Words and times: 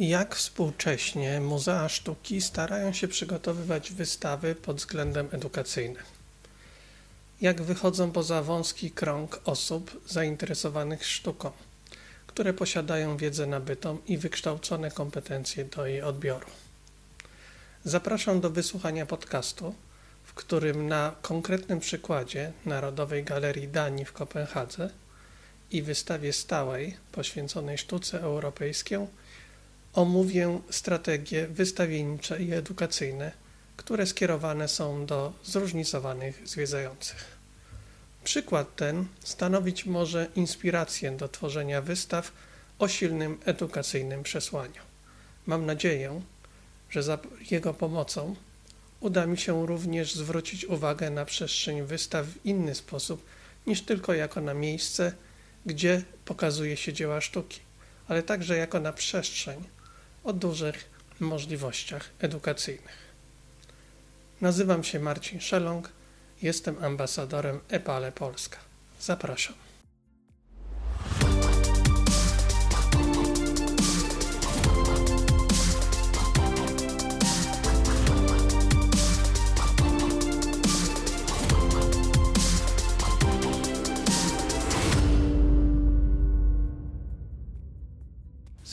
Jak 0.00 0.36
współcześnie 0.36 1.40
muzea 1.40 1.88
sztuki 1.88 2.40
starają 2.40 2.92
się 2.92 3.08
przygotowywać 3.08 3.92
wystawy 3.92 4.54
pod 4.54 4.76
względem 4.76 5.28
edukacyjnym? 5.32 6.02
Jak 7.40 7.62
wychodzą 7.62 8.12
poza 8.12 8.42
wąski 8.42 8.90
krąg 8.90 9.40
osób 9.44 10.00
zainteresowanych 10.06 11.06
sztuką, 11.06 11.50
które 12.26 12.52
posiadają 12.52 13.16
wiedzę 13.16 13.46
nabytą 13.46 13.98
i 14.06 14.18
wykształcone 14.18 14.90
kompetencje 14.90 15.64
do 15.64 15.86
jej 15.86 16.02
odbioru? 16.02 16.46
Zapraszam 17.84 18.40
do 18.40 18.50
wysłuchania 18.50 19.06
podcastu, 19.06 19.74
w 20.24 20.34
którym 20.34 20.88
na 20.88 21.14
konkretnym 21.22 21.80
przykładzie 21.80 22.52
Narodowej 22.66 23.24
Galerii 23.24 23.68
Danii 23.68 24.04
w 24.04 24.12
Kopenhadze 24.12 24.90
i 25.70 25.82
wystawie 25.82 26.32
stałej 26.32 26.96
poświęconej 27.12 27.78
sztuce 27.78 28.20
europejskiej 28.20 28.98
omówię 29.94 30.60
strategie 30.70 31.46
wystawiennicze 31.46 32.42
i 32.42 32.52
edukacyjne, 32.52 33.32
które 33.76 34.06
skierowane 34.06 34.68
są 34.68 35.06
do 35.06 35.32
zróżnicowanych 35.44 36.48
zwiedzających. 36.48 37.24
Przykład 38.24 38.76
ten 38.76 39.06
stanowić 39.24 39.86
może 39.86 40.26
inspirację 40.36 41.10
do 41.10 41.28
tworzenia 41.28 41.82
wystaw 41.82 42.32
o 42.78 42.88
silnym 42.88 43.38
edukacyjnym 43.44 44.22
przesłaniu. 44.22 44.82
Mam 45.46 45.66
nadzieję, 45.66 46.22
że 46.90 47.02
za 47.02 47.18
jego 47.50 47.74
pomocą 47.74 48.36
uda 49.00 49.26
mi 49.26 49.38
się 49.38 49.66
również 49.66 50.14
zwrócić 50.14 50.64
uwagę 50.64 51.10
na 51.10 51.24
przestrzeń 51.24 51.82
wystaw 51.82 52.26
w 52.26 52.46
inny 52.46 52.74
sposób 52.74 53.24
niż 53.66 53.82
tylko 53.82 54.14
jako 54.14 54.40
na 54.40 54.54
miejsce, 54.54 55.12
gdzie 55.66 56.02
pokazuje 56.24 56.76
się 56.76 56.92
dzieła 56.92 57.20
sztuki, 57.20 57.60
ale 58.08 58.22
także 58.22 58.56
jako 58.56 58.80
na 58.80 58.92
przestrzeń 58.92 59.64
o 60.30 60.32
dużych 60.32 60.90
możliwościach 61.20 62.10
edukacyjnych. 62.20 62.98
Nazywam 64.40 64.84
się 64.84 65.00
Marcin 65.00 65.40
Szelong, 65.40 65.88
jestem 66.42 66.84
ambasadorem 66.84 67.60
EPALE 67.68 68.12
Polska. 68.12 68.58
Zapraszam. 69.00 69.69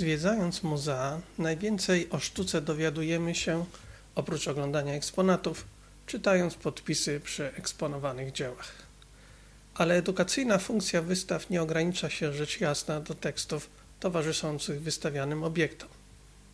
Zwiedzając 0.07 0.63
muzea, 0.63 1.21
najwięcej 1.37 2.09
o 2.09 2.19
sztuce 2.19 2.61
dowiadujemy 2.61 3.35
się, 3.35 3.65
oprócz 4.15 4.47
oglądania 4.47 4.93
eksponatów, 4.93 5.65
czytając 6.05 6.55
podpisy 6.55 7.19
przy 7.19 7.45
eksponowanych 7.55 8.31
dziełach. 8.31 8.71
Ale 9.75 9.95
edukacyjna 9.95 10.57
funkcja 10.57 11.01
wystaw 11.01 11.49
nie 11.49 11.61
ogranicza 11.61 12.09
się 12.09 12.33
rzecz 12.33 12.59
jasna 12.61 12.99
do 12.99 13.15
tekstów 13.15 13.69
towarzyszących 13.99 14.81
wystawianym 14.81 15.43
obiektom. 15.43 15.89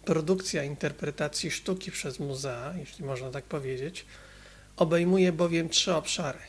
Produkcja 0.05 0.63
interpretacji 0.63 1.51
sztuki 1.51 1.91
przez 1.91 2.19
muzea, 2.19 2.73
jeśli 2.77 3.05
można 3.05 3.31
tak 3.31 3.43
powiedzieć, 3.43 4.05
obejmuje 4.77 5.31
bowiem 5.31 5.69
trzy 5.69 5.95
obszary: 5.95 6.39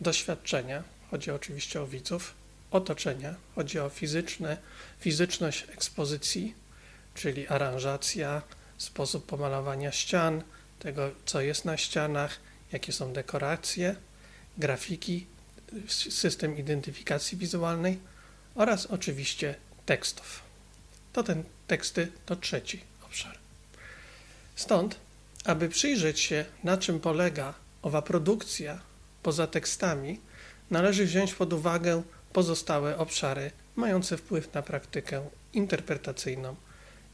doświadczenia, 0.00 0.82
chodzi 1.10 1.30
oczywiście 1.30 1.82
o 1.82 1.86
widzów, 1.86 2.34
otoczenia, 2.70 3.34
chodzi 3.54 3.78
o 3.78 3.88
fizyczne, 3.88 4.56
fizyczność 5.00 5.66
ekspozycji, 5.72 6.54
czyli 7.14 7.48
aranżacja, 7.48 8.42
sposób 8.78 9.26
pomalowania 9.26 9.92
ścian, 9.92 10.42
tego 10.78 11.10
co 11.24 11.40
jest 11.40 11.64
na 11.64 11.76
ścianach, 11.76 12.38
jakie 12.72 12.92
są 12.92 13.12
dekoracje, 13.12 13.96
grafiki, 14.58 15.26
system 15.88 16.58
identyfikacji 16.58 17.38
wizualnej 17.38 17.98
oraz 18.54 18.86
oczywiście 18.86 19.54
tekstów. 19.86 20.42
To 21.12 21.22
ten 21.22 21.44
teksty 21.66 22.12
to 22.26 22.36
trzeci 22.36 22.80
obszar. 23.06 23.38
Stąd, 24.56 24.96
aby 25.44 25.68
przyjrzeć 25.68 26.20
się, 26.20 26.44
na 26.64 26.76
czym 26.76 27.00
polega 27.00 27.54
owa 27.82 28.02
produkcja 28.02 28.80
poza 29.22 29.46
tekstami, 29.46 30.20
należy 30.70 31.04
wziąć 31.04 31.34
pod 31.34 31.52
uwagę 31.52 32.02
pozostałe 32.36 32.98
obszary 32.98 33.50
mające 33.76 34.16
wpływ 34.16 34.54
na 34.54 34.62
praktykę 34.62 35.28
interpretacyjną 35.52 36.56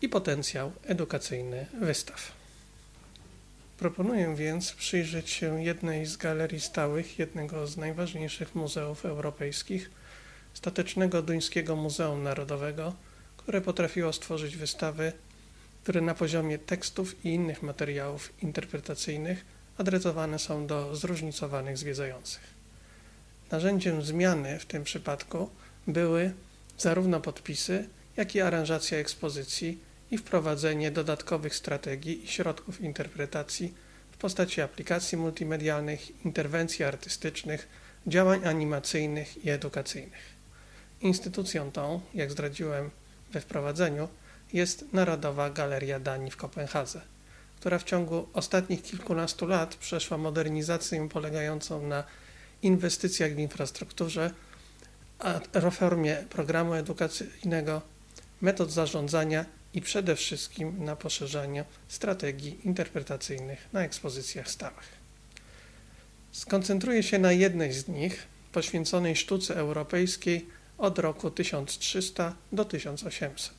i 0.00 0.08
potencjał 0.08 0.72
edukacyjny 0.86 1.66
wystaw. 1.80 2.32
Proponuję 3.78 4.34
więc 4.36 4.72
przyjrzeć 4.72 5.30
się 5.30 5.62
jednej 5.64 6.06
z 6.06 6.16
galerii 6.16 6.60
stałych 6.60 7.18
jednego 7.18 7.66
z 7.66 7.76
najważniejszych 7.76 8.54
muzeów 8.54 9.04
europejskich, 9.04 9.90
Statecznego 10.54 11.22
Duńskiego 11.22 11.76
Muzeum 11.76 12.22
Narodowego, 12.22 12.94
które 13.36 13.60
potrafiło 13.60 14.12
stworzyć 14.12 14.56
wystawy, 14.56 15.12
które 15.82 16.00
na 16.00 16.14
poziomie 16.14 16.58
tekstów 16.58 17.24
i 17.24 17.28
innych 17.28 17.62
materiałów 17.62 18.32
interpretacyjnych 18.42 19.44
adresowane 19.78 20.38
są 20.38 20.66
do 20.66 20.96
zróżnicowanych 20.96 21.78
zwiedzających. 21.78 22.61
Narzędziem 23.52 24.02
zmiany 24.02 24.58
w 24.58 24.66
tym 24.66 24.84
przypadku 24.84 25.50
były 25.86 26.32
zarówno 26.78 27.20
podpisy, 27.20 27.88
jak 28.16 28.34
i 28.34 28.40
aranżacja 28.40 28.98
ekspozycji 28.98 29.78
i 30.10 30.18
wprowadzenie 30.18 30.90
dodatkowych 30.90 31.54
strategii 31.54 32.24
i 32.24 32.28
środków 32.28 32.80
interpretacji 32.80 33.74
w 34.12 34.16
postaci 34.16 34.60
aplikacji 34.60 35.18
multimedialnych, 35.18 36.24
interwencji 36.24 36.84
artystycznych, 36.84 37.68
działań 38.06 38.44
animacyjnych 38.44 39.44
i 39.44 39.50
edukacyjnych. 39.50 40.32
Instytucją 41.00 41.72
tą, 41.72 42.00
jak 42.14 42.30
zdradziłem 42.30 42.90
we 43.32 43.40
wprowadzeniu, 43.40 44.08
jest 44.52 44.92
Narodowa 44.92 45.50
Galeria 45.50 46.00
Danii 46.00 46.30
w 46.30 46.36
Kopenhadze, 46.36 47.00
która 47.60 47.78
w 47.78 47.84
ciągu 47.84 48.28
ostatnich 48.32 48.82
kilkunastu 48.82 49.46
lat 49.46 49.74
przeszła 49.74 50.18
modernizację 50.18 51.08
polegającą 51.08 51.86
na 51.86 52.04
inwestycjach 52.62 53.34
w 53.34 53.38
infrastrukturze, 53.38 54.30
reformie 55.52 56.16
programu 56.30 56.74
edukacyjnego, 56.74 57.82
metod 58.40 58.70
zarządzania 58.70 59.44
i 59.74 59.80
przede 59.80 60.16
wszystkim 60.16 60.84
na 60.84 60.96
poszerzaniu 60.96 61.64
strategii 61.88 62.58
interpretacyjnych 62.64 63.68
na 63.72 63.84
ekspozycjach 63.84 64.50
stałych. 64.50 65.02
Skoncentruję 66.32 67.02
się 67.02 67.18
na 67.18 67.32
jednej 67.32 67.72
z 67.72 67.88
nich, 67.88 68.26
poświęconej 68.52 69.16
sztuce 69.16 69.56
europejskiej 69.56 70.46
od 70.78 70.98
roku 70.98 71.30
1300 71.30 72.34
do 72.52 72.64
1800. 72.64 73.54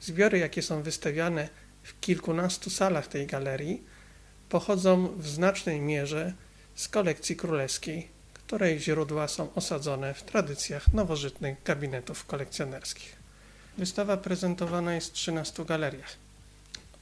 Zbiory, 0.00 0.38
jakie 0.38 0.62
są 0.62 0.82
wystawiane 0.82 1.48
w 1.82 2.00
kilkunastu 2.00 2.70
salach 2.70 3.06
tej 3.06 3.26
galerii, 3.26 3.82
pochodzą 4.48 5.08
w 5.18 5.28
znacznej 5.28 5.80
mierze 5.80 6.32
z 6.78 6.88
kolekcji 6.88 7.36
królewskiej, 7.36 8.08
której 8.34 8.80
źródła 8.80 9.28
są 9.28 9.54
osadzone 9.54 10.14
w 10.14 10.22
tradycjach 10.22 10.92
nowożytnych 10.92 11.62
gabinetów 11.62 12.26
kolekcjonerskich. 12.26 13.16
Wystawa 13.78 14.16
prezentowana 14.16 14.94
jest 14.94 15.10
w 15.10 15.12
13 15.12 15.64
galeriach. 15.64 16.16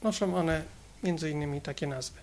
Noszą 0.03 0.35
one 0.35 0.63
m.in. 1.03 1.61
takie 1.61 1.87
nazwy: 1.87 2.19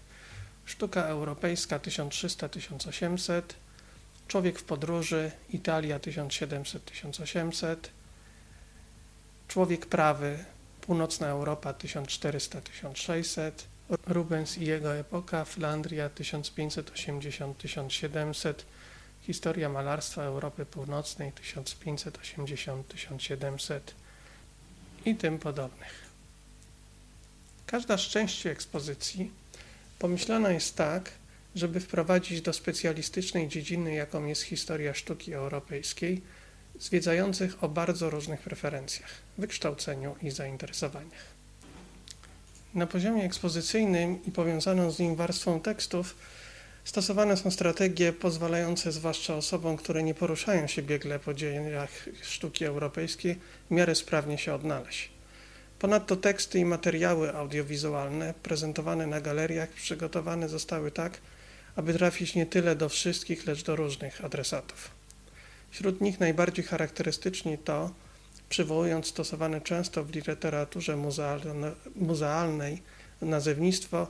Sztuka 0.64 1.02
europejska 1.02 1.78
1300-1800, 1.78 3.42
Człowiek 4.28 4.58
w 4.58 4.64
podróży 4.64 5.30
Italia 5.50 5.98
1700-1800, 5.98 7.76
Człowiek 9.48 9.86
prawy 9.86 10.44
Północna 10.80 11.26
Europa 11.26 11.72
1400-1600, 11.72 13.50
Rubens 14.06 14.58
i 14.58 14.66
jego 14.66 14.94
epoka, 14.94 15.44
Flandria 15.44 16.08
1580-1700, 16.08 18.54
Historia 19.22 19.68
malarstwa 19.68 20.22
Europy 20.22 20.66
Północnej 20.66 21.32
1580-1700 21.32 23.80
i 25.04 25.16
tym 25.16 25.38
podobnych. 25.38 26.04
Każda 27.66 27.98
z 27.98 28.00
części 28.00 28.48
ekspozycji 28.48 29.30
pomyślana 29.98 30.50
jest 30.50 30.76
tak, 30.76 31.10
żeby 31.54 31.80
wprowadzić 31.80 32.40
do 32.40 32.52
specjalistycznej 32.52 33.48
dziedziny, 33.48 33.94
jaką 33.94 34.26
jest 34.26 34.42
historia 34.42 34.94
sztuki 34.94 35.34
europejskiej, 35.34 36.22
zwiedzających 36.80 37.64
o 37.64 37.68
bardzo 37.68 38.10
różnych 38.10 38.40
preferencjach, 38.40 39.10
wykształceniu 39.38 40.16
i 40.22 40.30
zainteresowaniach. 40.30 41.33
Na 42.74 42.86
poziomie 42.86 43.24
ekspozycyjnym 43.24 44.24
i 44.24 44.30
powiązaną 44.30 44.90
z 44.90 44.98
nim 44.98 45.16
warstwą 45.16 45.60
tekstów 45.60 46.16
stosowane 46.84 47.36
są 47.36 47.50
strategie 47.50 48.12
pozwalające 48.12 48.92
zwłaszcza 48.92 49.34
osobom, 49.34 49.76
które 49.76 50.02
nie 50.02 50.14
poruszają 50.14 50.66
się 50.66 50.82
biegle 50.82 51.18
po 51.18 51.34
dziejach 51.34 51.90
sztuki 52.22 52.64
europejskiej, 52.64 53.38
w 53.70 53.70
miarę 53.70 53.94
sprawnie 53.94 54.38
się 54.38 54.54
odnaleźć. 54.54 55.10
Ponadto 55.78 56.16
teksty 56.16 56.58
i 56.58 56.64
materiały 56.64 57.34
audiowizualne 57.34 58.34
prezentowane 58.42 59.06
na 59.06 59.20
galeriach 59.20 59.68
przygotowane 59.68 60.48
zostały 60.48 60.90
tak, 60.90 61.20
aby 61.76 61.94
trafić 61.94 62.34
nie 62.34 62.46
tyle 62.46 62.76
do 62.76 62.88
wszystkich, 62.88 63.46
lecz 63.46 63.62
do 63.62 63.76
różnych 63.76 64.24
adresatów. 64.24 64.90
Wśród 65.70 66.00
nich 66.00 66.20
najbardziej 66.20 66.64
charakterystyczni 66.64 67.58
to, 67.58 67.90
przywołując 68.48 69.06
stosowane 69.06 69.60
często 69.60 70.04
w 70.04 70.14
literaturze 70.14 70.96
muzealnej 71.96 72.82
nazewnictwo 73.22 74.06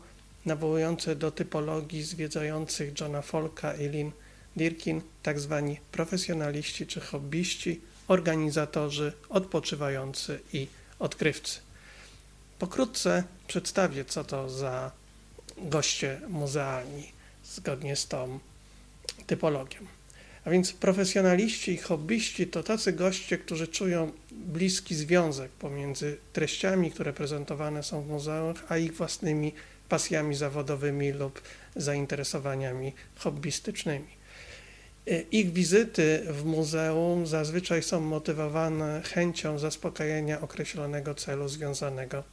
nawołujące 0.47 1.17
do 1.17 1.31
typologii 1.31 2.03
zwiedzających 2.03 3.01
Johna 3.01 3.23
Folka 3.23 3.75
i 3.75 3.89
Lynn 3.89 4.11
Dirkin, 4.57 5.01
tak 5.23 5.41
zwani 5.41 5.81
profesjonaliści 5.93 6.87
czy 6.87 7.01
hobbyści, 7.01 7.81
organizatorzy, 8.09 9.13
odpoczywający 9.29 10.41
i 10.53 10.67
odkrywcy. 10.99 11.61
Pokrótce 12.59 13.25
przedstawię, 13.47 14.05
co 14.05 14.25
to 14.25 14.51
za 14.51 14.91
goście 15.59 16.21
muzealni, 16.29 17.13
zgodnie 17.45 17.97
z 17.97 18.09
tą 18.09 18.39
typologią. 19.27 19.79
A 20.45 20.51
więc 20.51 20.73
profesjonaliści 20.73 21.73
i 21.73 21.77
hobbyści 21.77 22.47
to 22.47 22.63
tacy 22.63 22.93
goście, 22.93 23.39
którzy 23.39 23.69
czują 23.69 24.13
bliski 24.31 24.95
związek 24.95 25.51
pomiędzy 25.51 26.17
treściami, 26.33 26.91
które 26.91 27.13
prezentowane 27.13 27.83
są 27.83 28.03
w 28.03 28.09
muzeach, 28.09 28.65
a 28.69 28.77
ich 28.77 28.95
własnymi 28.97 29.53
pasjami 29.89 30.35
zawodowymi 30.35 31.13
lub 31.13 31.43
zainteresowaniami 31.77 32.93
hobbystycznymi. 33.17 34.09
E, 35.07 35.21
ich 35.21 35.53
wizyty 35.53 36.23
w 36.29 36.45
muzeum 36.45 37.27
zazwyczaj 37.27 37.83
są 37.83 38.01
motywowane 38.01 39.03
chęcią 39.03 39.59
zaspokojenia 39.59 40.41
określonego 40.41 41.15
celu 41.15 41.49
związanego 41.49 42.25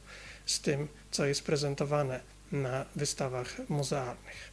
z 0.46 0.60
tym, 0.60 0.88
co 1.10 1.26
jest 1.26 1.42
prezentowane 1.42 2.20
na 2.52 2.84
wystawach 2.96 3.68
muzealnych. 3.68 4.52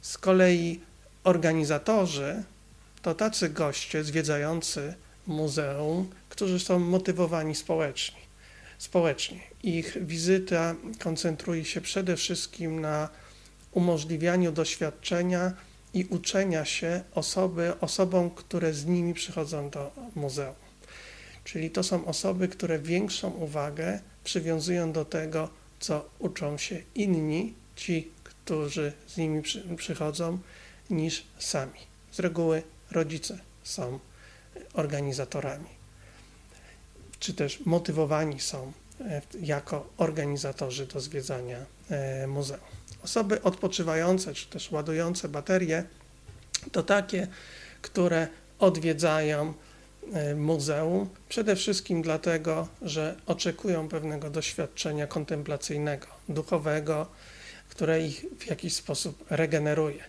Z 0.00 0.18
kolei 0.18 0.80
organizatorzy 1.24 2.42
to 3.02 3.14
tacy 3.14 3.48
goście 3.48 4.04
zwiedzający 4.04 4.94
muzeum, 5.26 6.10
którzy 6.28 6.60
są 6.60 6.78
motywowani 6.78 7.54
społecznie. 7.54 8.20
społecznie. 8.78 9.40
Ich 9.62 10.06
wizyta 10.06 10.74
koncentruje 10.98 11.64
się 11.64 11.80
przede 11.80 12.16
wszystkim 12.16 12.80
na 12.80 13.08
umożliwianiu 13.72 14.52
doświadczenia 14.52 15.52
i 15.94 16.04
uczenia 16.04 16.64
się 16.64 17.02
osoby, 17.14 17.72
osobom, 17.80 18.30
które 18.30 18.74
z 18.74 18.86
nimi 18.86 19.14
przychodzą 19.14 19.70
do 19.70 19.92
muzeum. 20.14 20.54
Czyli 21.44 21.70
to 21.70 21.82
są 21.82 22.04
osoby, 22.04 22.48
które 22.48 22.78
większą 22.78 23.30
uwagę 23.30 24.00
przywiązują 24.24 24.92
do 24.92 25.04
tego, 25.04 25.48
co 25.80 26.08
uczą 26.18 26.58
się 26.58 26.82
inni, 26.94 27.54
ci, 27.76 28.10
którzy 28.24 28.92
z 29.06 29.16
nimi 29.16 29.42
przy, 29.42 29.76
przychodzą, 29.76 30.38
niż 30.90 31.26
sami. 31.38 31.80
Z 32.12 32.18
reguły 32.18 32.62
rodzice 32.90 33.38
są 33.64 33.98
organizatorami, 34.74 35.68
czy 37.18 37.34
też 37.34 37.60
motywowani 37.66 38.40
są 38.40 38.72
e, 39.00 39.22
jako 39.42 39.90
organizatorzy 39.96 40.86
do 40.86 41.00
zwiedzania 41.00 41.58
e, 41.90 42.26
muzeum. 42.26 42.60
Osoby 43.04 43.42
odpoczywające, 43.42 44.34
czy 44.34 44.46
też 44.46 44.70
ładujące 44.70 45.28
baterie, 45.28 45.84
to 46.72 46.82
takie, 46.82 47.28
które 47.82 48.28
odwiedzają 48.58 49.54
e, 50.12 50.34
muzeum, 50.34 51.08
przede 51.28 51.56
wszystkim 51.56 52.02
dlatego, 52.02 52.68
że 52.82 53.16
oczekują 53.26 53.88
pewnego 53.88 54.30
doświadczenia 54.30 55.06
kontemplacyjnego, 55.06 56.06
duchowego, 56.28 57.06
które 57.68 58.06
ich 58.06 58.24
w 58.38 58.46
jakiś 58.46 58.74
sposób 58.74 59.24
regeneruje. 59.30 60.04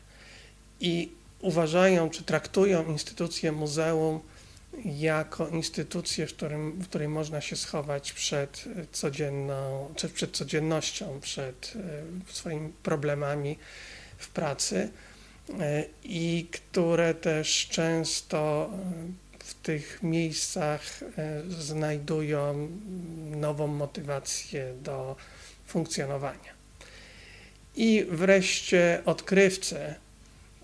I 0.82 1.12
uważają, 1.42 2.10
czy 2.10 2.24
traktują 2.24 2.86
instytucję 2.86 3.52
muzeum 3.52 4.20
jako 4.86 5.48
instytucję, 5.48 6.28
w, 6.28 6.34
którym, 6.34 6.72
w 6.72 6.88
której 6.88 7.08
można 7.08 7.42
się 7.42 7.56
schować 7.56 8.14
przed 8.14 8.66
codzienną, 8.92 9.94
czy 9.96 10.10
przed 10.10 10.32
codziennością, 10.32 11.20
przed 11.22 11.74
e, 12.30 12.34
swoimi 12.34 12.74
problemami 12.84 13.58
w 14.18 14.30
pracy 14.30 14.90
e, 15.60 15.84
i 16.04 16.48
które 16.52 17.14
też 17.14 17.68
często 17.68 18.70
w 19.40 19.54
tych 19.54 20.04
miejscach 20.04 21.04
e, 21.04 21.42
znajdują 21.50 22.70
nową 23.32 23.68
motywację 23.68 24.74
do 24.84 25.16
funkcjonowania. 25.66 26.52
I 27.76 28.06
wreszcie 28.10 29.02
odkrywcy 29.06 29.96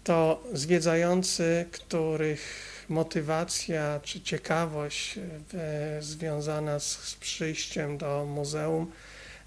to 0.07 0.43
zwiedzający, 0.53 1.65
których 1.71 2.41
motywacja 2.89 3.99
czy 4.03 4.21
ciekawość 4.21 5.17
e, 5.17 6.01
związana 6.01 6.79
z, 6.79 6.91
z 6.91 7.15
przyjściem 7.15 7.97
do 7.97 8.25
muzeum 8.25 8.91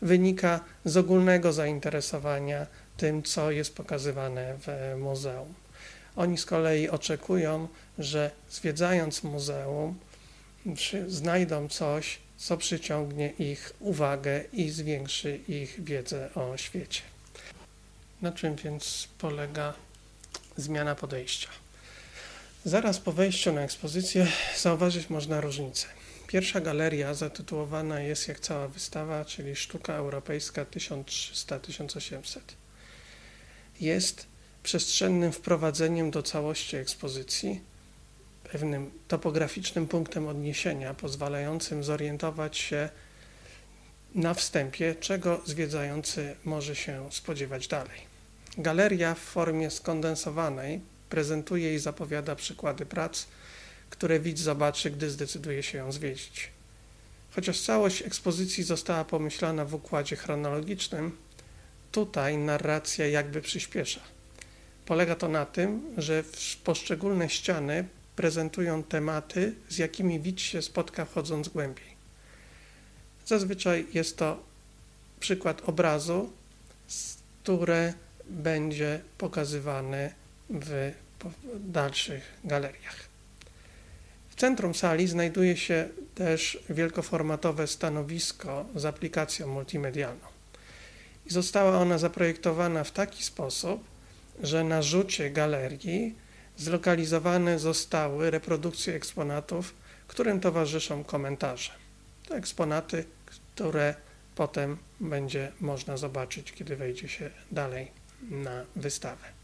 wynika 0.03 0.61
z 0.85 0.97
ogólnego 0.97 1.53
zainteresowania 1.53 2.67
tym, 2.97 3.23
co 3.23 3.51
jest 3.51 3.75
pokazywane 3.75 4.55
w 4.67 4.97
muzeum. 4.99 5.55
Oni 6.17 6.39
z 6.39 6.47
kolei 6.47 6.89
oczekują, 6.89 7.69
że 7.99 8.31
zwiedzając 8.51 9.23
muzeum, 9.23 9.99
znajdą 11.07 11.69
coś, 11.69 12.19
co 12.37 12.57
przyciągnie 12.57 13.33
ich 13.39 13.73
uwagę 13.79 14.41
i 14.53 14.71
zwiększy 14.71 15.37
ich 15.49 15.85
wiedzę 15.85 16.35
o 16.35 16.57
świecie. 16.57 17.03
Na 18.23 18.33
czym 18.33 18.57
więc 18.57 19.09
polega 19.19 19.75
zmiana 20.57 20.95
podejścia? 20.95 21.49
Zaraz 22.65 22.99
po 22.99 23.13
wejściu 23.13 23.53
na 23.53 23.61
ekspozycję 23.61 24.27
zauważyć 24.57 25.11
można 25.11 25.41
różnicę. 25.41 25.87
Pierwsza 26.27 26.61
galeria 26.61 27.15
zatytułowana 27.15 28.01
jest 28.01 28.29
jak 28.29 28.41
cała 28.41 28.69
wystawa, 28.69 29.25
czyli 29.25 29.57
Sztuka 29.57 29.95
Europejska 29.95 30.65
1300-1800. 30.65 32.39
Jest 33.81 34.27
przestrzennym 34.63 35.33
wprowadzeniem 35.33 36.11
do 36.11 36.23
całości 36.23 36.77
ekspozycji, 36.77 37.61
pewnym 38.53 38.91
topograficznym 39.09 39.89
punktem 39.89 40.29
odniesienia, 40.29 40.95
pozwalającym 40.95 41.85
zorientować 41.85 42.59
się 42.59 42.89
na 44.15 44.35
wstępie, 44.35 44.95
czego 45.01 45.43
zwiedzający 45.47 46.37
może 46.45 46.77
się 46.77 47.13
spodziewać 47.13 47.69
dalej. 47.69 48.10
Galeria 48.59 49.15
w 49.15 49.19
formie 49.19 49.71
skondensowanej 49.71 50.81
prezentuje 51.11 51.75
i 51.75 51.79
zapowiada 51.79 52.37
przykłady 52.37 52.87
prac, 52.87 53.27
które 53.91 54.21
widz 54.21 54.41
zobaczy, 54.41 54.91
gdy 54.91 55.11
zdecyduje 55.11 55.63
się 55.63 55.79
ją 55.79 55.93
zwiedzić. 55.93 56.51
Chociaż 57.31 57.61
całość 57.61 58.03
ekspozycji 58.03 58.65
została 58.65 59.05
pomyślana 59.05 59.65
w 59.65 59.75
układzie 59.75 60.17
chronologicznym, 60.17 61.17
tutaj 61.93 62.39
narracja 62.39 63.07
jakby 63.07 63.43
przyspiesza. 63.43 64.01
Polega 64.87 65.15
to 65.15 65.29
na 65.29 65.47
tym, 65.47 65.83
że 65.97 66.25
poszczególne 66.65 67.29
ściany 67.29 67.85
prezentują 68.17 68.83
tematy, 68.83 69.55
z 69.69 69.79
jakimi 69.79 70.21
widz 70.21 70.41
się 70.41 70.63
spotka 70.63 71.05
wchodząc 71.05 71.49
głębiej. 71.49 71.91
Zazwyczaj 73.27 73.87
jest 73.93 74.17
to 74.17 74.43
przykład 75.21 75.69
obrazu, 75.69 76.33
które 77.43 77.95
będzie 78.31 79.01
pokazywany 79.19 80.13
w 80.51 80.93
dalszych 81.55 82.23
galeriach. 82.45 82.97
W 84.29 84.35
centrum 84.35 84.75
sali 84.75 85.07
znajduje 85.07 85.57
się 85.57 85.89
też 86.15 86.59
wielkoformatowe 86.71 87.67
stanowisko 87.67 88.67
z 88.75 88.85
aplikacją 88.85 89.47
multimedialną. 89.47 90.27
Została 91.27 91.79
ona 91.79 91.99
zaprojektowana 91.99 92.85
w 92.85 92.91
taki 92.91 93.25
sposób, 93.25 93.85
że 94.43 94.65
na 94.65 94.83
rzucie 94.83 95.31
galerii 95.31 96.15
zlokalizowane 96.57 97.59
zostały 97.59 98.31
reprodukcje 98.31 98.95
eksponatów, 98.95 99.75
którym 100.09 100.41
towarzyszą 100.41 101.05
komentarze. 101.05 101.73
To 102.29 102.37
eksponaty, 102.37 103.05
które 103.27 103.95
potem 104.35 104.77
będzie 105.01 105.53
można 105.61 105.97
zobaczyć, 105.97 106.53
kiedy 106.53 106.77
wejdzie 106.77 107.09
się 107.09 107.31
dalej 107.53 108.00
na 108.31 108.65
wystawę. 108.77 109.41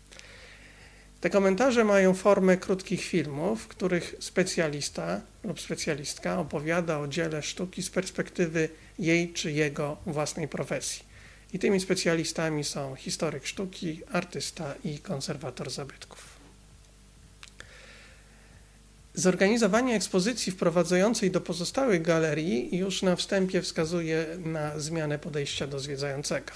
Te 1.20 1.30
komentarze 1.30 1.84
mają 1.84 2.14
formę 2.14 2.56
krótkich 2.56 3.04
filmów, 3.04 3.62
w 3.62 3.68
których 3.68 4.14
specjalista 4.20 5.20
lub 5.44 5.60
specjalistka 5.60 6.38
opowiada 6.38 6.98
o 6.98 7.08
dziele 7.08 7.42
sztuki 7.42 7.82
z 7.82 7.90
perspektywy 7.90 8.68
jej 8.98 9.32
czy 9.32 9.52
jego 9.52 9.96
własnej 10.06 10.48
profesji. 10.48 11.04
I 11.52 11.58
tymi 11.58 11.80
specjalistami 11.80 12.64
są 12.64 12.94
historyk 12.94 13.46
sztuki, 13.46 14.00
artysta 14.12 14.74
i 14.84 14.98
konserwator 14.98 15.70
zabytków. 15.70 16.36
Zorganizowanie 19.14 19.94
ekspozycji 19.94 20.52
wprowadzającej 20.52 21.30
do 21.30 21.40
pozostałych 21.40 22.02
galerii 22.02 22.76
już 22.76 23.02
na 23.02 23.16
wstępie 23.16 23.62
wskazuje 23.62 24.26
na 24.44 24.78
zmianę 24.78 25.18
podejścia 25.18 25.66
do 25.66 25.80
zwiedzającego. 25.80 26.52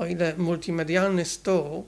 O 0.00 0.06
ile 0.06 0.34
multimedialny 0.36 1.24
stół 1.24 1.86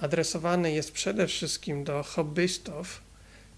adresowany 0.00 0.72
jest 0.72 0.92
przede 0.92 1.26
wszystkim 1.26 1.84
do 1.84 2.02
hobbystów, 2.02 3.00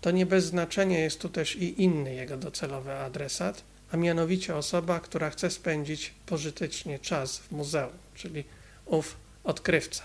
to 0.00 0.11
nie 0.11 0.26
bez 0.26 0.45
znaczenia 0.45 0.99
jest 0.99 1.21
tu 1.21 1.28
też 1.28 1.57
i 1.57 1.83
inny 1.83 2.14
jego 2.14 2.37
docelowy 2.37 2.93
adresat, 2.93 3.62
a 3.93 3.97
mianowicie 3.97 4.57
osoba, 4.57 5.00
która 5.00 5.31
chce 5.31 5.50
spędzić 5.50 6.14
pożytecznie 6.26 6.99
czas 6.99 7.38
w 7.38 7.52
muzeum, 7.52 7.93
czyli 8.14 8.45
ów 8.87 9.17
odkrywca. 9.45 10.02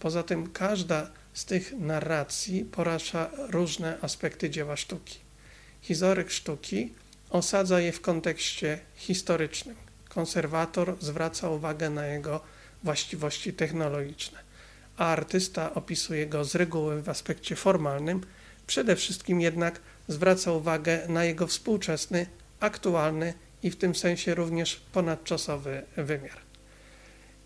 Poza 0.00 0.22
tym 0.22 0.50
każda 0.50 1.10
z 1.34 1.44
tych 1.44 1.72
narracji 1.78 2.64
porusza 2.64 3.30
różne 3.36 3.98
aspekty 4.02 4.50
dzieła 4.50 4.76
sztuki. 4.76 5.18
Historyk 5.82 6.30
sztuki 6.30 6.92
osadza 7.30 7.80
je 7.80 7.92
w 7.92 8.00
kontekście 8.00 8.78
historycznym. 8.96 9.76
Konserwator 10.08 10.96
zwraca 11.00 11.50
uwagę 11.50 11.90
na 11.90 12.06
jego 12.06 12.40
właściwości 12.84 13.52
technologiczne, 13.52 14.38
a 14.96 15.06
artysta 15.06 15.74
opisuje 15.74 16.26
go 16.26 16.44
z 16.44 16.54
reguły 16.54 17.02
w 17.02 17.08
aspekcie 17.08 17.56
formalnym, 17.56 18.20
przede 18.66 18.96
wszystkim 18.96 19.40
jednak 19.40 19.80
zwraca 20.08 20.52
uwagę 20.52 21.08
na 21.08 21.24
jego 21.24 21.46
współczesny, 21.46 22.26
aktualny 22.60 23.34
i 23.62 23.70
w 23.70 23.76
tym 23.76 23.94
sensie 23.94 24.34
również 24.34 24.76
ponadczasowy 24.92 25.82
wymiar. 25.96 26.38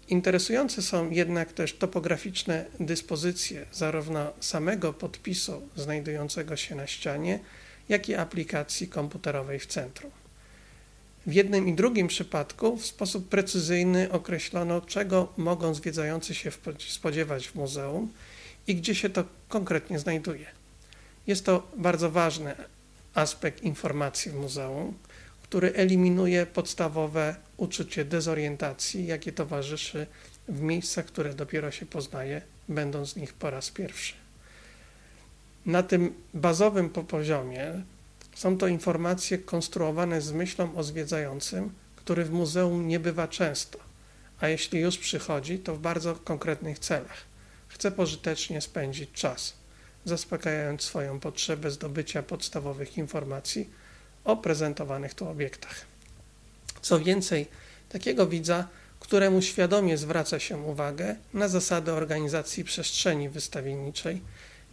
Interesujące 0.08 0.82
są 0.82 1.10
jednak 1.10 1.52
też 1.52 1.72
topograficzne 1.72 2.64
dyspozycje 2.80 3.66
zarówno 3.72 4.32
samego 4.40 4.92
podpisu 4.92 5.68
znajdującego 5.76 6.56
się 6.56 6.74
na 6.74 6.86
ścianie, 6.86 7.38
jak 7.88 8.08
i 8.08 8.14
aplikacji 8.14 8.88
komputerowej 8.88 9.58
w 9.58 9.66
centrum. 9.66 10.10
W 11.26 11.32
jednym 11.32 11.68
i 11.68 11.74
drugim 11.74 12.08
przypadku 12.08 12.76
w 12.76 12.86
sposób 12.86 13.28
precyzyjny 13.28 14.12
określono, 14.12 14.80
czego 14.80 15.32
mogą 15.36 15.74
zwiedzający 15.74 16.34
się 16.34 16.50
spodziewać 16.88 17.48
w 17.48 17.54
muzeum 17.54 18.12
i 18.66 18.74
gdzie 18.74 18.94
się 18.94 19.10
to 19.10 19.24
konkretnie 19.48 19.98
znajduje. 19.98 20.46
Jest 21.26 21.44
to 21.44 21.70
bardzo 21.76 22.10
ważny 22.10 22.54
aspekt 23.14 23.62
informacji 23.62 24.30
w 24.30 24.34
muzeum, 24.34 24.94
który 25.42 25.72
eliminuje 25.74 26.46
podstawowe 26.46 27.36
uczucie 27.56 28.04
dezorientacji, 28.04 29.06
jakie 29.06 29.32
towarzyszy 29.32 30.06
w 30.48 30.60
miejscach, 30.60 31.06
które 31.06 31.34
dopiero 31.34 31.70
się 31.70 31.86
poznaje, 31.86 32.42
będąc 32.68 33.12
w 33.12 33.16
nich 33.16 33.34
po 33.34 33.50
raz 33.50 33.70
pierwszy. 33.70 34.14
Na 35.66 35.82
tym 35.82 36.14
bazowym 36.34 36.90
poziomie 36.90 37.82
są 38.36 38.58
to 38.58 38.66
informacje 38.66 39.38
konstruowane 39.38 40.20
z 40.20 40.32
myślą 40.32 40.74
o 40.74 40.82
zwiedzającym, 40.82 41.72
który 41.96 42.24
w 42.24 42.30
muzeum 42.30 42.88
nie 42.88 43.00
bywa 43.00 43.28
często, 43.28 43.78
a 44.40 44.48
jeśli 44.48 44.80
już 44.80 44.98
przychodzi, 44.98 45.58
to 45.58 45.74
w 45.74 45.78
bardzo 45.78 46.14
konkretnych 46.14 46.78
celach. 46.78 47.24
Chce 47.68 47.90
pożytecznie 47.90 48.60
spędzić 48.60 49.10
czas, 49.12 49.54
zaspokajając 50.04 50.82
swoją 50.82 51.20
potrzebę 51.20 51.70
zdobycia 51.70 52.22
podstawowych 52.22 52.98
informacji 52.98 53.70
o 54.24 54.36
prezentowanych 54.36 55.14
tu 55.14 55.28
obiektach. 55.28 55.84
Co 56.82 57.00
więcej, 57.00 57.46
takiego 57.88 58.26
widza, 58.26 58.68
któremu 59.00 59.42
świadomie 59.42 59.98
zwraca 59.98 60.38
się 60.38 60.56
uwagę 60.56 61.16
na 61.34 61.48
zasady 61.48 61.92
organizacji 61.92 62.64
przestrzeni 62.64 63.28
wystawienniczej, 63.28 64.22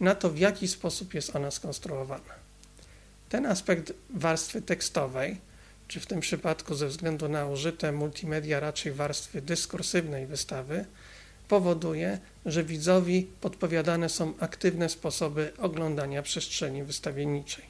na 0.00 0.14
to, 0.14 0.30
w 0.30 0.38
jaki 0.38 0.68
sposób 0.68 1.14
jest 1.14 1.36
ona 1.36 1.50
skonstruowana. 1.50 2.43
Ten 3.28 3.46
aspekt 3.46 3.92
warstwy 4.10 4.62
tekstowej, 4.62 5.40
czy 5.88 6.00
w 6.00 6.06
tym 6.06 6.20
przypadku 6.20 6.74
ze 6.74 6.88
względu 6.88 7.28
na 7.28 7.46
użyte 7.46 7.92
multimedia 7.92 8.60
raczej 8.60 8.92
warstwy 8.92 9.42
dyskursywnej 9.42 10.26
wystawy, 10.26 10.84
powoduje, 11.48 12.18
że 12.46 12.64
widzowi 12.64 13.28
podpowiadane 13.40 14.08
są 14.08 14.34
aktywne 14.40 14.88
sposoby 14.88 15.52
oglądania 15.58 16.22
przestrzeni 16.22 16.82
wystawienniczej. 16.82 17.64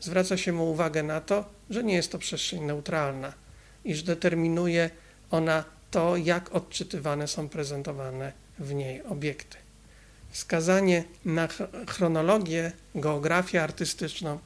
Zwraca 0.00 0.36
się 0.36 0.52
mu 0.52 0.70
uwagę 0.70 1.02
na 1.02 1.20
to, 1.20 1.44
że 1.70 1.84
nie 1.84 1.94
jest 1.94 2.12
to 2.12 2.18
przestrzeń 2.18 2.62
neutralna, 2.62 3.32
iż 3.84 4.02
determinuje 4.02 4.90
ona 5.30 5.64
to, 5.90 6.16
jak 6.16 6.54
odczytywane 6.54 7.28
są 7.28 7.48
prezentowane 7.48 8.32
w 8.58 8.74
niej 8.74 9.02
obiekty. 9.02 9.56
Wskazanie 10.30 11.04
na 11.24 11.48
chronologię, 11.88 12.72
geografię 12.94 13.62
artystyczną 13.62 14.38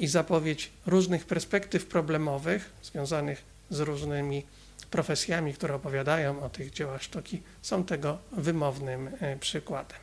i 0.00 0.06
zapowiedź 0.06 0.70
różnych 0.86 1.24
perspektyw 1.24 1.86
problemowych 1.86 2.70
związanych 2.82 3.42
z 3.70 3.80
różnymi 3.80 4.42
profesjami, 4.90 5.54
które 5.54 5.74
opowiadają 5.74 6.42
o 6.42 6.48
tych 6.48 6.72
dziełach 6.72 7.02
sztuki, 7.02 7.42
są 7.62 7.84
tego 7.84 8.18
wymownym 8.32 9.10
e, 9.20 9.36
przykładem. 9.36 9.98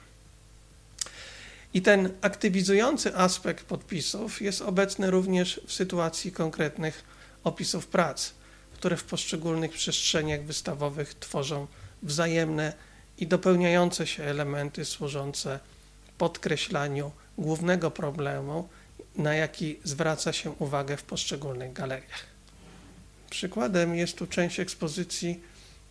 I 1.74 1.82
ten 1.82 2.10
aktywizujący 2.22 3.16
aspekt 3.16 3.66
podpisów 3.66 4.42
jest 4.42 4.62
obecny 4.62 5.12
również 5.12 5.62
w 5.68 5.74
sytuacji 5.74 6.32
konkretnych 6.32 7.04
opisów 7.44 7.88
prac, 7.88 8.32
które 8.74 8.98
w 8.98 9.04
poszczególnych 9.04 9.72
przestrzeniach 9.72 10.44
wystawowych 10.44 11.14
tworzą 11.14 11.68
wzajemne 12.04 12.74
i 13.18 13.28
dopełniające 13.28 14.08
się 14.08 14.24
elementy 14.24 14.86
służące 14.86 15.60
podkreślaniu 16.18 17.12
głównego 17.38 17.92
problemu, 17.92 18.70
na 19.18 19.36
jaki 19.36 19.80
zwraca 19.84 20.34
się 20.34 20.52
uwagę 20.52 20.98
w 20.98 21.04
poszczególnych 21.04 21.74
galeriach. 21.74 22.26
Przykładem 23.30 23.96
jest 23.96 24.18
tu 24.18 24.28
część 24.28 24.60
ekspozycji 24.60 25.42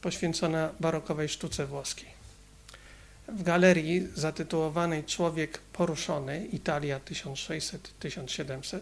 poświęcona 0.01 0.71
barokowej 0.81 1.29
sztuce 1.29 1.67
włoskiej. 1.67 2.09
W 3.29 3.43
galerii 3.43 4.09
zatytułowanej 4.15 5.05
Człowiek 5.05 5.59
poruszony 5.59 6.47
Italia 6.47 7.01
1600-1700 7.01 8.81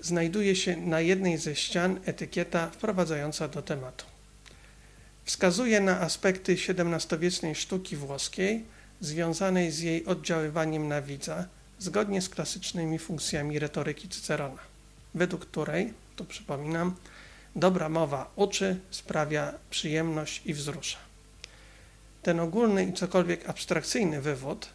znajduje 0.00 0.56
się 0.56 0.76
na 0.76 1.00
jednej 1.00 1.38
ze 1.38 1.56
ścian 1.56 2.00
etykieta 2.04 2.70
wprowadzająca 2.70 3.48
do 3.48 3.62
tematu. 3.62 4.04
Wskazuje 5.24 5.80
na 5.80 6.00
aspekty 6.00 6.52
XVII-wiecznej 6.52 7.54
sztuki 7.54 7.96
włoskiej 7.96 8.64
związanej 9.00 9.70
z 9.70 9.80
jej 9.80 10.04
oddziaływaniem 10.04 10.88
na 10.88 11.02
widza, 11.02 11.46
zgodnie 11.78 12.22
z 12.22 12.28
klasycznymi 12.28 12.98
funkcjami 12.98 13.58
retoryki 13.58 14.08
Cycerona, 14.08 14.62
według 15.14 15.46
której, 15.46 15.92
tu 16.16 16.24
przypominam, 16.24 16.94
dobra 17.56 17.88
mowa 17.88 18.30
uczy, 18.36 18.80
sprawia 18.90 19.54
przyjemność 19.70 20.42
i 20.44 20.54
wzrusza. 20.54 20.98
Ten 22.22 22.40
ogólny 22.40 22.84
i 22.84 22.92
cokolwiek 22.92 23.48
abstrakcyjny 23.48 24.20
wywód 24.20 24.68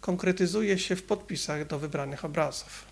konkretyzuje 0.00 0.78
się 0.78 0.96
w 0.96 1.02
podpisach 1.02 1.66
do 1.66 1.78
wybranych 1.78 2.24
obrazów. 2.24 2.84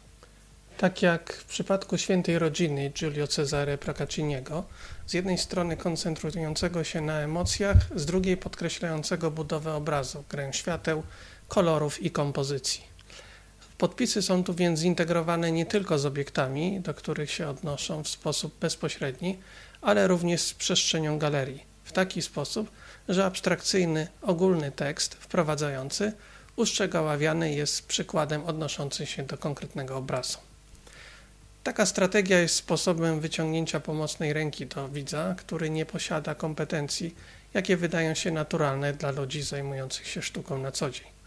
Tak 0.78 1.02
jak 1.02 1.32
w 1.32 1.44
przypadku 1.44 1.98
świętej 1.98 2.38
rodziny 2.38 2.90
Giulio 2.90 3.26
Cesare 3.26 3.78
Procacciniego, 3.78 4.64
z 5.06 5.12
jednej 5.12 5.38
strony 5.38 5.76
koncentrującego 5.76 6.84
się 6.84 7.00
na 7.00 7.20
emocjach, 7.20 7.76
z 7.94 8.06
drugiej 8.06 8.36
podkreślającego 8.36 9.30
budowę 9.30 9.74
obrazu, 9.74 10.24
grę 10.30 10.52
świateł, 10.52 11.02
kolorów 11.48 12.02
i 12.02 12.10
kompozycji. 12.10 12.87
Podpisy 13.78 14.22
są 14.22 14.44
tu 14.44 14.54
więc 14.54 14.80
zintegrowane 14.80 15.52
nie 15.52 15.66
tylko 15.66 15.98
z 15.98 16.06
obiektami, 16.06 16.80
do 16.80 16.94
których 16.94 17.30
się 17.30 17.48
odnoszą 17.48 18.02
w 18.02 18.08
sposób 18.08 18.58
bezpośredni, 18.58 19.38
ale 19.80 20.06
również 20.06 20.42
z 20.42 20.54
przestrzenią 20.54 21.18
galerii, 21.18 21.64
w 21.84 21.92
taki 21.92 22.22
sposób, 22.22 22.70
że 23.08 23.24
abstrakcyjny, 23.24 24.08
ogólny 24.22 24.72
tekst 24.72 25.14
wprowadzający 25.14 26.12
uszczegóławiany 26.56 27.54
jest 27.54 27.86
przykładem 27.86 28.44
odnoszącym 28.44 29.06
się 29.06 29.22
do 29.22 29.38
konkretnego 29.38 29.96
obrazu. 29.96 30.38
Taka 31.64 31.86
strategia 31.86 32.38
jest 32.38 32.54
sposobem 32.54 33.20
wyciągnięcia 33.20 33.80
pomocnej 33.80 34.32
ręki 34.32 34.66
do 34.66 34.88
widza, 34.88 35.34
który 35.38 35.70
nie 35.70 35.86
posiada 35.86 36.34
kompetencji, 36.34 37.14
jakie 37.54 37.76
wydają 37.76 38.14
się 38.14 38.30
naturalne 38.30 38.92
dla 38.92 39.10
ludzi 39.10 39.42
zajmujących 39.42 40.06
się 40.06 40.22
sztuką 40.22 40.58
na 40.58 40.72
co 40.72 40.90
dzień. 40.90 41.17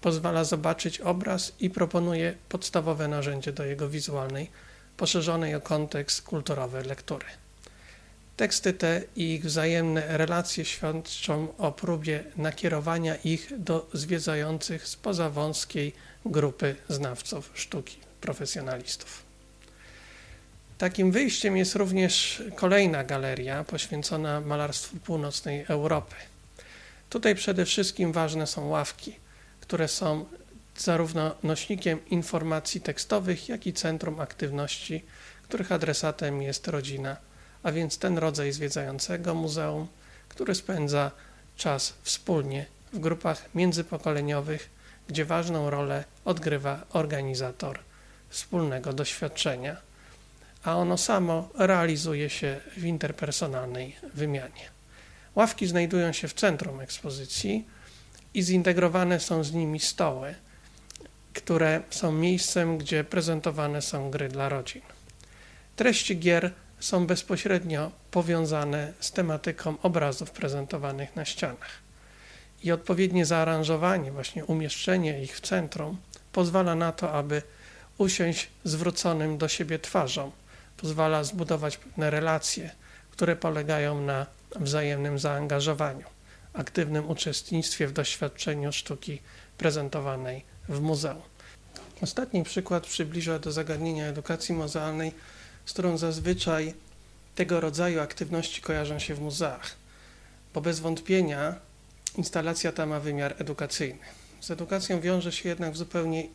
Pozwala 0.00 0.44
zobaczyć 0.44 1.00
obraz 1.00 1.52
i 1.60 1.70
proponuje 1.70 2.34
podstawowe 2.48 3.08
narzędzie 3.08 3.52
do 3.52 3.64
jego 3.64 3.88
wizualnej, 3.88 4.50
poszerzonej 4.96 5.54
o 5.54 5.60
kontekst 5.60 6.22
kulturowy 6.22 6.82
lektury. 6.82 7.26
Teksty 8.36 8.72
te 8.72 9.02
i 9.16 9.34
ich 9.34 9.44
wzajemne 9.44 10.18
relacje 10.18 10.64
świadczą 10.64 11.56
o 11.58 11.72
próbie 11.72 12.24
nakierowania 12.36 13.16
ich 13.16 13.52
do 13.58 13.88
zwiedzających 13.92 14.88
spoza 14.88 15.30
wąskiej 15.30 15.92
grupy 16.26 16.76
znawców 16.88 17.50
sztuki, 17.54 17.96
profesjonalistów. 18.20 19.22
Takim 20.78 21.12
wyjściem 21.12 21.56
jest 21.56 21.74
również 21.74 22.42
kolejna 22.54 23.04
galeria 23.04 23.64
poświęcona 23.64 24.40
malarstwu 24.40 24.96
północnej 24.96 25.64
Europy. 25.68 26.14
Tutaj 27.10 27.34
przede 27.34 27.64
wszystkim 27.64 28.12
ważne 28.12 28.46
są 28.46 28.68
ławki, 28.68 29.16
które 29.68 29.88
są 29.88 30.24
zarówno 30.76 31.34
nośnikiem 31.42 32.06
informacji 32.10 32.80
tekstowych, 32.80 33.48
jak 33.48 33.66
i 33.66 33.72
centrum 33.72 34.20
aktywności, 34.20 35.04
których 35.42 35.72
adresatem 35.72 36.42
jest 36.42 36.68
rodzina, 36.68 37.16
a 37.62 37.72
więc 37.72 37.98
ten 37.98 38.18
rodzaj 38.18 38.52
zwiedzającego 38.52 39.34
muzeum, 39.34 39.88
który 40.28 40.54
spędza 40.54 41.10
czas 41.56 41.94
wspólnie 42.02 42.66
w 42.92 42.98
grupach 42.98 43.48
międzypokoleniowych, 43.54 44.70
gdzie 45.08 45.24
ważną 45.24 45.70
rolę 45.70 46.04
odgrywa 46.24 46.84
organizator 46.92 47.78
wspólnego 48.28 48.92
doświadczenia, 48.92 49.76
a 50.64 50.76
ono 50.76 50.98
samo 50.98 51.48
realizuje 51.54 52.30
się 52.30 52.60
w 52.76 52.84
interpersonalnej 52.84 53.96
wymianie. 54.14 54.70
Ławki 55.34 55.66
znajdują 55.66 56.12
się 56.12 56.28
w 56.28 56.34
centrum 56.34 56.80
ekspozycji 56.80 57.77
i 58.34 58.42
zintegrowane 58.42 59.20
są 59.20 59.44
z 59.44 59.52
nimi 59.52 59.80
stoły, 59.80 60.34
które 61.34 61.82
są 61.90 62.12
miejscem, 62.12 62.78
gdzie 62.78 63.04
prezentowane 63.04 63.82
są 63.82 64.10
gry 64.10 64.28
dla 64.28 64.48
rodzin. 64.48 64.82
Treści 65.76 66.18
gier 66.18 66.52
są 66.80 67.06
bezpośrednio 67.06 67.90
powiązane 68.10 68.92
z 69.00 69.12
tematyką 69.12 69.74
obrazów 69.82 70.30
prezentowanych 70.30 71.16
na 71.16 71.24
ścianach. 71.24 71.70
I 72.62 72.72
odpowiednie 72.72 73.26
zaaranżowanie, 73.26 74.12
właśnie 74.12 74.44
umieszczenie 74.44 75.22
ich 75.22 75.36
w 75.36 75.40
centrum, 75.40 75.96
pozwala 76.32 76.74
na 76.74 76.92
to, 76.92 77.12
aby 77.12 77.42
usiąść 77.98 78.48
zwróconym 78.64 79.38
do 79.38 79.48
siebie 79.48 79.78
twarzą, 79.78 80.30
pozwala 80.76 81.24
zbudować 81.24 81.76
pewne 81.76 82.10
relacje, 82.10 82.70
które 83.10 83.36
polegają 83.36 84.00
na 84.00 84.26
wzajemnym 84.56 85.18
zaangażowaniu, 85.18 86.06
aktywnym 86.52 87.10
uczestnictwie 87.10 87.86
w 87.86 87.92
doświadczeniu 87.92 88.72
sztuki 88.72 89.20
prezentowanej 89.58 90.44
w 90.68 90.80
muzeum. 90.80 91.22
Ostatni 92.00 92.44
przykład 92.44 92.86
przybliża 92.86 93.38
do 93.38 93.52
zagadnienia 93.52 94.06
edukacji 94.06 94.54
muzealnej, 94.54 95.12
z 95.66 95.72
którą 95.72 95.98
zazwyczaj 95.98 96.74
tego 97.34 97.60
rodzaju 97.60 98.00
aktywności 98.00 98.62
kojarzą 98.62 98.98
się 98.98 99.14
w 99.14 99.20
muzeach, 99.20 99.76
bo 100.54 100.60
bez 100.60 100.80
wątpienia 100.80 101.54
instalacja 102.16 102.72
ta 102.72 102.86
ma 102.86 103.00
wymiar 103.00 103.34
edukacyjny. 103.38 104.04
Z 104.40 104.50
edukacją 104.50 105.00
wiąże 105.00 105.32
się 105.32 105.48
jednak 105.48 105.72
w 105.72 105.76
zupełnie 105.76 106.26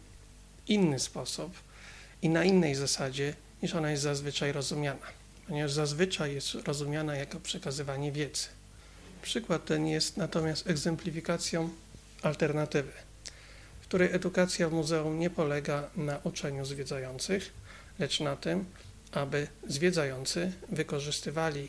inny 0.68 1.00
sposób 1.00 1.54
i 2.22 2.30
na 2.30 2.44
innej 2.44 2.76
zasadzie 2.76 3.34
niż 3.64 3.76
ona 3.76 3.92
jest 3.92 4.04
zazwyczaj 4.04 4.52
rozumiana, 4.52 5.08
ponieważ 5.48 5.72
zazwyczaj 5.72 6.34
jest 6.34 6.54
rozumiana 6.54 7.16
jako 7.16 7.40
przekazywanie 7.40 8.12
wiedzy. 8.12 8.48
Przykład 9.24 9.66
ten 9.66 9.88
jest 9.88 10.18
natomiast 10.18 10.70
egzemplifikacją 10.70 11.70
alternatywy, 12.22 12.92
w 13.82 13.88
której 13.88 14.10
edukacja 14.14 14.70
w 14.70 14.74
muzeum 14.74 15.20
nie 15.20 15.30
polega 15.30 15.90
na 15.96 16.20
uczeniu 16.24 16.66
zwiedzających, 16.66 17.54
lecz 18.00 18.20
na 18.20 18.36
tym, 18.36 18.66
aby 19.12 19.48
zwiedzający 19.68 20.52
wykorzystywali 20.70 21.68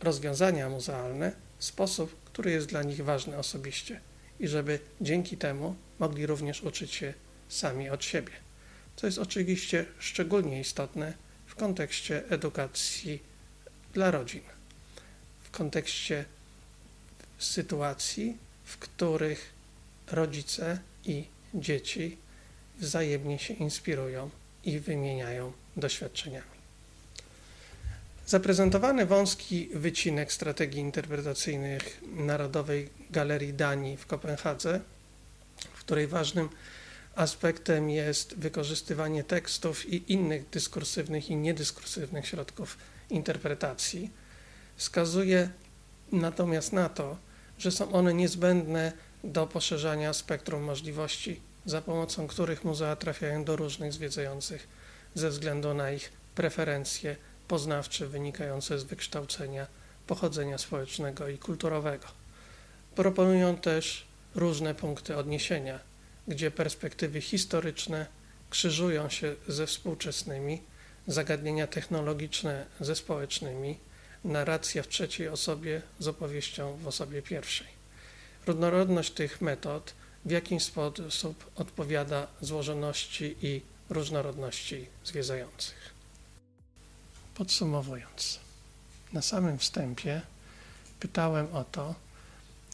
rozwiązania 0.00 0.68
muzealne 0.68 1.32
w 1.58 1.64
sposób, 1.64 2.16
który 2.24 2.50
jest 2.50 2.66
dla 2.66 2.82
nich 2.82 3.04
ważny 3.04 3.38
osobiście 3.38 4.00
i 4.40 4.48
żeby 4.48 4.78
dzięki 5.00 5.36
temu 5.36 5.76
mogli 5.98 6.26
również 6.26 6.62
uczyć 6.62 6.94
się 6.94 7.14
sami 7.48 7.90
od 7.90 8.04
siebie 8.04 8.44
co 8.96 9.06
jest 9.06 9.18
oczywiście 9.18 9.86
szczególnie 9.98 10.60
istotne 10.60 11.12
w 11.46 11.54
kontekście 11.54 12.28
edukacji 12.28 13.22
dla 13.92 14.10
rodzin, 14.10 14.42
w 15.42 15.50
kontekście 15.50 16.24
sytuacji, 17.38 18.36
w 18.64 18.78
których 18.78 19.52
rodzice 20.06 20.78
i 21.04 21.24
dzieci 21.54 22.16
wzajemnie 22.78 23.38
się 23.38 23.54
inspirują 23.54 24.30
i 24.64 24.80
wymieniają 24.80 25.52
doświadczeniami. 25.76 26.54
Zaprezentowany 28.26 29.06
wąski 29.06 29.68
wycinek 29.74 30.32
strategii 30.32 30.80
interpretacyjnych 30.80 32.00
Narodowej 32.16 32.90
Galerii 33.10 33.54
Danii 33.54 33.96
w 33.96 34.06
Kopenhadze, 34.06 34.80
w 35.74 35.80
której 35.80 36.06
ważnym 36.06 36.48
aspektem 37.14 37.90
jest 37.90 38.34
wykorzystywanie 38.34 39.24
tekstów 39.24 39.92
i 39.92 40.12
innych 40.12 40.48
dyskursywnych 40.50 41.30
i 41.30 41.36
niedyskursywnych 41.36 42.26
środków 42.26 42.78
interpretacji. 43.10 44.10
Wskazuje 44.76 45.48
natomiast 46.12 46.72
na 46.72 46.88
to, 46.88 47.16
że 47.58 47.70
są 47.70 47.92
one 47.92 48.14
niezbędne 48.14 48.92
do 49.24 49.46
poszerzania 49.46 50.12
spektrum 50.12 50.62
możliwości, 50.62 51.40
za 51.66 51.82
pomocą 51.82 52.26
których 52.26 52.64
muzea 52.64 52.96
trafiają 52.96 53.44
do 53.44 53.56
różnych 53.56 53.92
zwiedzających 53.92 54.68
ze 55.14 55.30
względu 55.30 55.74
na 55.74 55.90
ich 55.90 56.12
preferencje 56.34 57.16
poznawcze 57.48 58.06
wynikające 58.06 58.78
z 58.78 58.84
wykształcenia, 58.84 59.66
pochodzenia 60.06 60.58
społecznego 60.58 61.28
i 61.28 61.38
kulturowego. 61.38 62.06
Proponują 62.94 63.56
też 63.56 64.06
różne 64.34 64.74
punkty 64.74 65.16
odniesienia 65.16 65.94
gdzie 66.28 66.50
perspektywy 66.50 67.20
historyczne 67.20 68.06
krzyżują 68.50 69.08
się 69.08 69.34
ze 69.48 69.66
współczesnymi, 69.66 70.62
zagadnienia 71.06 71.66
technologiczne 71.66 72.66
ze 72.80 72.96
społecznymi, 72.96 73.78
narracja 74.24 74.82
w 74.82 74.88
trzeciej 74.88 75.28
osobie 75.28 75.82
z 75.98 76.08
opowieścią 76.08 76.76
w 76.76 76.86
osobie 76.86 77.22
pierwszej. 77.22 77.66
Różnorodność 78.46 79.10
tych 79.10 79.40
metod 79.40 79.94
w 80.24 80.30
jakiś 80.30 80.62
sposób 80.62 81.50
odpowiada 81.56 82.26
złożoności 82.40 83.36
i 83.42 83.62
różnorodności 83.90 84.86
zwiedzających. 85.04 85.94
Podsumowując, 87.34 88.40
na 89.12 89.22
samym 89.22 89.58
wstępie 89.58 90.20
pytałem 91.00 91.54
o 91.54 91.64
to, 91.64 91.94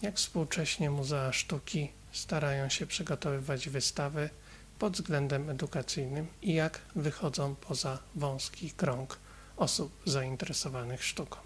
jak 0.02 0.16
współcześnie 0.16 0.90
muzea 0.90 1.32
sztuki 1.32 1.90
starają 2.12 2.68
się 2.68 2.86
przygotowywać 2.86 3.68
wystawy 3.68 4.30
pod 4.78 4.92
względem 4.92 5.50
edukacyjnym 5.50 6.26
i 6.42 6.54
jak 6.54 6.80
wychodzą 6.96 7.54
poza 7.54 7.98
wąski 8.14 8.70
krąg 8.70 9.18
osób 9.60 9.92
zainteresowanych 10.06 11.04
sztuką. 11.04 11.38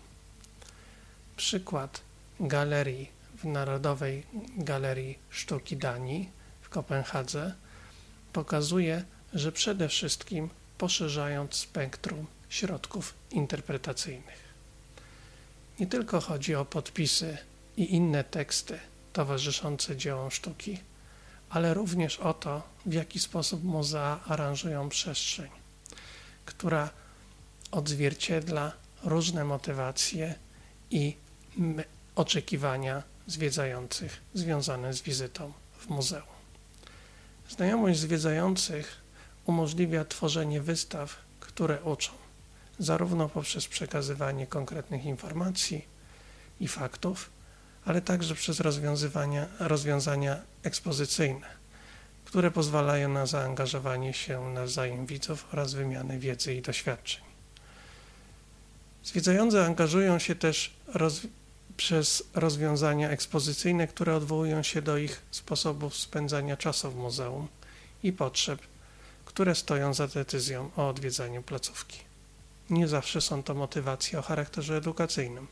Przykład 1.37 2.01
galerii 2.41 3.11
w 3.37 3.45
Narodowej 3.45 4.27
Galerii 4.57 5.19
Sztuki 5.31 5.77
Danii 5.77 6.29
w 6.63 6.69
Kopenhadze 6.69 7.55
pokazuje, 8.33 9.05
że 9.33 9.53
przede 9.53 9.89
wszystkim 9.89 10.51
poszerzając 10.79 11.55
spektrum 11.55 12.27
środków 12.49 13.15
interpretacyjnych. 13.31 14.45
Nie 15.81 15.87
tylko 15.87 16.21
chodzi 16.21 16.55
o 16.55 16.65
podpisy 16.65 17.39
i 17.77 17.95
inne 17.95 18.25
teksty, 18.25 18.79
towarzyszące 19.13 19.97
dziełom 19.97 20.31
sztuki, 20.31 20.79
ale 21.51 21.75
również 21.75 22.19
o 22.19 22.35
to, 22.35 22.63
w 22.87 22.93
jaki 22.93 23.21
sposób 23.21 23.65
muzea 23.65 24.21
aranżują 24.27 24.89
przestrzeń, 24.89 25.51
która 26.45 26.91
odzwierciedla 27.75 28.73
różne 29.05 29.45
motywacje 29.45 30.35
i 30.91 31.17
oczekiwania 32.17 33.03
zwiedzających 33.27 34.21
związane 34.35 34.95
z 34.95 35.03
wizytą 35.03 35.53
w 35.79 35.89
muzeum. 35.89 36.35
Znajomość 37.49 37.99
zwiedzających 37.99 39.01
umożliwia 39.47 40.05
tworzenie 40.05 40.61
wystaw, 40.61 41.17
które 41.41 41.83
uczą, 41.83 42.13
zarówno 42.79 43.29
poprzez 43.29 43.67
przekazywanie 43.67 44.47
konkretnych 44.47 45.05
informacji 45.05 45.85
i 46.61 46.69
faktów, 46.69 47.31
ale 47.85 48.01
także 48.01 48.35
przez 48.35 48.61
rozwiązywania, 48.61 49.47
rozwiązania 49.59 50.37
ekspozycyjne, 50.63 51.47
które 52.25 52.51
pozwalają 52.51 53.09
na 53.09 53.27
zaangażowanie 53.27 54.13
się 54.13 54.51
nawzajem 54.51 55.07
widzów 55.07 55.47
oraz 55.53 55.75
wymianę 55.75 56.19
wiedzy 56.19 56.55
i 56.55 56.63
doświadczeń. 56.63 57.24
Zwiedzający 59.05 59.63
angażują 59.63 60.19
się 60.19 60.35
też 60.35 60.75
przez 61.77 62.23
rozwiązania 62.35 63.11
ekspozycyjne, 63.11 63.87
które 63.87 64.17
odwołują 64.17 64.63
się 64.63 64.83
do 64.83 64.97
ich 64.97 65.23
sposobów 65.31 65.97
spędzania 65.97 66.57
czasu 66.57 66.91
w 66.91 66.97
muzeum 66.97 67.49
i 68.03 68.13
potrzeb, 68.13 68.61
które 69.25 69.55
stoją 69.55 69.95
za 69.95 70.09
decyzją 70.09 70.71
o 70.77 70.89
odwiedzaniu 70.89 71.43
placówki. 71.43 71.99
Nie 72.71 72.89
zawsze 72.89 73.21
są 73.21 73.43
to 73.43 73.55
motywacje 73.55 74.19
o 74.19 74.23
charakterze 74.23 74.77
edukacyjnym. 74.77 75.47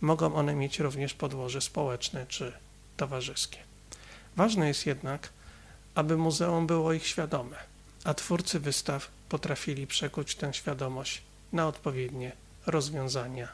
Mogą 0.00 0.34
one 0.34 0.54
mieć 0.54 0.78
również 0.78 1.14
podłoże 1.14 1.60
społeczne 1.60 2.26
czy 2.26 2.52
towarzyskie. 2.96 3.58
Ważne 4.36 4.68
jest 4.68 4.86
jednak, 4.86 5.28
aby 5.94 6.16
muzeum 6.16 6.66
było 6.66 6.92
ich 6.92 7.06
świadome, 7.06 7.56
a 8.04 8.14
twórcy 8.14 8.60
wystaw 8.60 9.08
potrafili 9.28 9.86
przekuć 9.86 10.34
tę 10.34 10.54
świadomość 10.54 11.22
na 11.52 11.68
odpowiednie 11.68 12.32
rozwiązania 12.66 13.48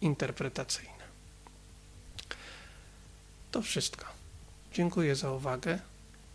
interpretacyjne. 0.00 1.04
To 3.50 3.62
wszystko. 3.62 4.06
Dziękuję 4.72 5.16
za 5.16 5.30
uwagę 5.32 5.78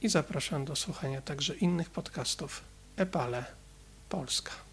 i 0.01 0.09
zapraszam 0.09 0.65
do 0.65 0.75
słuchania 0.75 1.21
także 1.21 1.55
innych 1.55 1.89
podcastów 1.89 2.61
Epale 2.97 3.45
Polska. 4.09 4.64